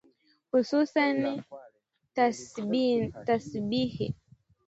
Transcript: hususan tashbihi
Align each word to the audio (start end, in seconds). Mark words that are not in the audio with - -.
hususan 0.51 1.15
tashbihi 2.15 4.07